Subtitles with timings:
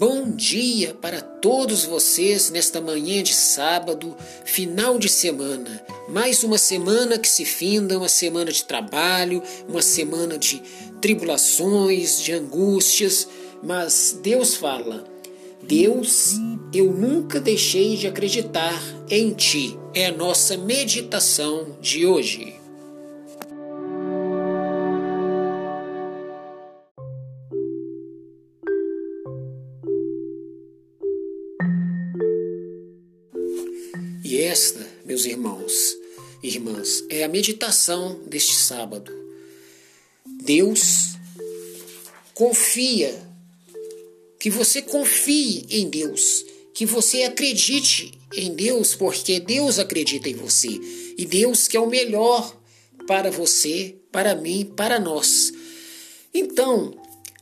[0.00, 4.16] Bom dia para todos vocês nesta manhã de sábado,
[4.46, 5.84] final de semana.
[6.08, 10.62] Mais uma semana que se finda, uma semana de trabalho, uma semana de
[11.02, 13.28] tribulações, de angústias,
[13.62, 15.04] mas Deus fala:
[15.62, 16.32] Deus,
[16.72, 19.78] eu nunca deixei de acreditar em ti.
[19.92, 22.59] É a nossa meditação de hoje.
[34.30, 35.96] E esta, meus irmãos
[36.40, 39.12] e irmãs, é a meditação deste sábado.
[40.24, 41.16] Deus
[42.32, 43.12] confia,
[44.38, 50.78] que você confie em Deus, que você acredite em Deus, porque Deus acredita em você
[51.18, 52.56] e Deus quer o melhor
[53.08, 55.52] para você, para mim, para nós.
[56.32, 56.96] Então,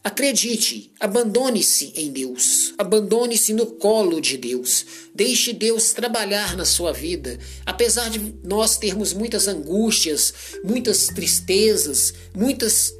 [0.08, 7.38] Acredite, abandone-se em Deus, abandone-se no colo de Deus, deixe Deus trabalhar na sua vida.
[7.66, 10.32] Apesar de nós termos muitas angústias,
[10.64, 12.94] muitas tristezas, muitas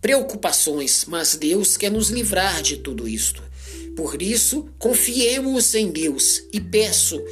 [0.00, 3.40] preocupações, mas Deus quer nos livrar de tudo isto.
[3.96, 7.22] Por isso, confiemos em Deus e peço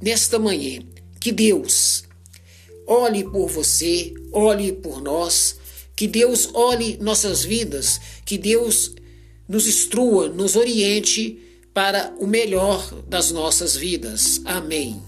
[0.00, 0.82] nesta manhã
[1.20, 2.04] que Deus
[2.86, 5.59] olhe por você, olhe por nós
[6.00, 8.94] que Deus olhe nossas vidas, que Deus
[9.46, 11.38] nos instrua, nos oriente
[11.74, 14.40] para o melhor das nossas vidas.
[14.46, 14.98] Amém.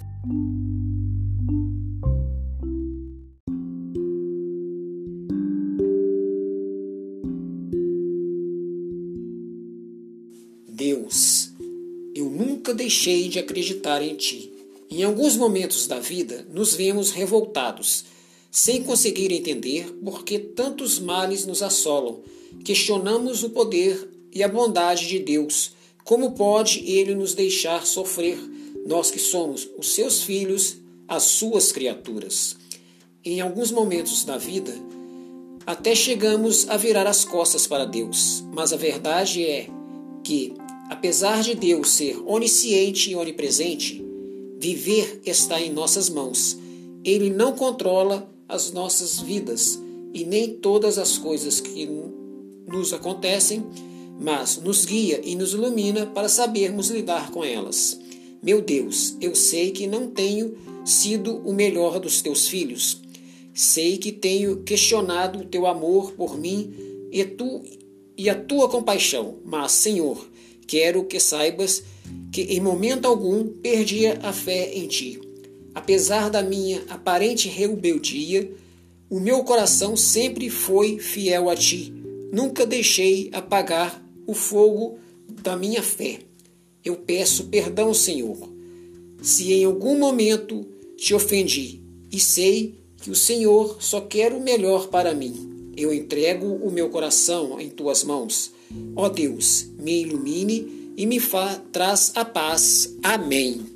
[10.68, 11.52] Deus,
[12.14, 14.52] eu nunca deixei de acreditar em Ti.
[14.90, 18.11] Em alguns momentos da vida, nos vemos revoltados
[18.52, 22.20] sem conseguir entender por que tantos males nos assolam.
[22.62, 25.72] Questionamos o poder e a bondade de Deus.
[26.04, 28.38] Como pode Ele nos deixar sofrer,
[28.86, 30.76] nós que somos os seus filhos,
[31.08, 32.54] as suas criaturas?
[33.24, 34.74] Em alguns momentos da vida,
[35.64, 39.66] até chegamos a virar as costas para Deus, mas a verdade é
[40.22, 40.52] que,
[40.90, 44.04] apesar de Deus ser onisciente e onipresente,
[44.58, 46.58] viver está em nossas mãos.
[47.02, 49.78] Ele não controla as nossas vidas
[50.12, 51.88] e nem todas as coisas que
[52.66, 53.64] nos acontecem,
[54.20, 57.98] mas nos guia e nos ilumina para sabermos lidar com elas.
[58.42, 63.00] Meu Deus, eu sei que não tenho sido o melhor dos teus filhos.
[63.54, 66.72] Sei que tenho questionado o teu amor por mim
[67.10, 67.62] e, tu,
[68.16, 70.26] e a tua compaixão, mas, Senhor,
[70.66, 71.82] quero que saibas
[72.32, 75.20] que em momento algum perdia a fé em ti
[75.74, 78.52] Apesar da minha aparente rebeldia,
[79.08, 81.92] o meu coração sempre foi fiel a ti.
[82.32, 84.98] Nunca deixei apagar o fogo
[85.42, 86.20] da minha fé.
[86.84, 88.36] Eu peço perdão, Senhor,
[89.22, 90.66] se em algum momento
[90.96, 95.72] te ofendi, e sei que o Senhor só quer o melhor para mim.
[95.76, 98.52] Eu entrego o meu coração em tuas mãos.
[98.94, 101.20] Ó Deus, me ilumine e me
[101.72, 102.94] traz a paz.
[103.02, 103.71] Amém.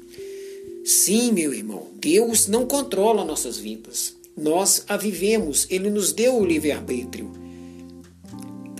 [0.86, 4.14] Sim, meu irmão, Deus não controla nossas vidas.
[4.36, 7.32] Nós a vivemos, Ele nos deu o livre-arbítrio.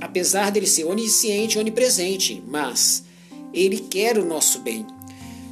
[0.00, 3.02] Apesar dele ser onisciente onipresente, mas
[3.52, 4.86] Ele quer o nosso bem.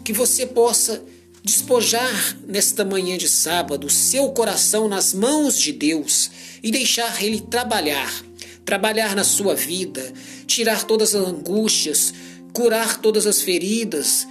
[0.05, 1.03] Que você possa
[1.43, 6.31] despojar nesta manhã de sábado seu coração nas mãos de Deus
[6.63, 8.25] e deixar Ele trabalhar,
[8.65, 10.15] trabalhar na sua vida,
[10.47, 12.15] tirar todas as angústias,
[12.53, 14.29] curar todas as feridas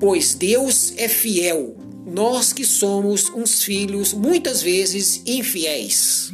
[0.00, 1.76] pois Deus é fiel,
[2.06, 6.30] nós que somos uns filhos muitas vezes infiéis.